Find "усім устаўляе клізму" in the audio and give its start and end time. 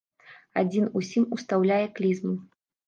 1.01-2.35